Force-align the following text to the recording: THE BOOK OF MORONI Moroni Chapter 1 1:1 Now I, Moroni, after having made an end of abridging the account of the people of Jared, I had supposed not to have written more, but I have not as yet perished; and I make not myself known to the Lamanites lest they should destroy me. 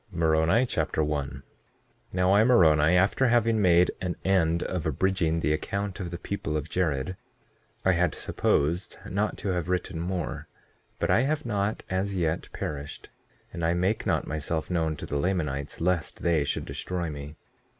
THE 0.11 0.17
BOOK 0.17 0.23
OF 0.23 0.29
MORONI 0.31 0.45
Moroni 0.47 0.65
Chapter 0.65 1.03
1 1.03 1.29
1:1 1.29 1.41
Now 2.11 2.31
I, 2.33 2.43
Moroni, 2.43 2.97
after 2.97 3.27
having 3.27 3.61
made 3.61 3.91
an 4.01 4.15
end 4.25 4.63
of 4.63 4.87
abridging 4.87 5.41
the 5.41 5.53
account 5.53 5.99
of 5.99 6.09
the 6.09 6.17
people 6.17 6.57
of 6.57 6.67
Jared, 6.71 7.15
I 7.85 7.91
had 7.91 8.15
supposed 8.15 8.97
not 9.07 9.37
to 9.37 9.49
have 9.49 9.69
written 9.69 9.99
more, 9.99 10.47
but 10.97 11.11
I 11.11 11.21
have 11.21 11.45
not 11.45 11.83
as 11.87 12.15
yet 12.15 12.49
perished; 12.51 13.11
and 13.53 13.61
I 13.63 13.75
make 13.75 14.07
not 14.07 14.25
myself 14.25 14.71
known 14.71 14.95
to 14.95 15.05
the 15.05 15.17
Lamanites 15.17 15.79
lest 15.79 16.23
they 16.23 16.43
should 16.45 16.65
destroy 16.65 17.11
me. 17.11 17.35